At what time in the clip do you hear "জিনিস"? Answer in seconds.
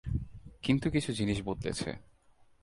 1.13-1.41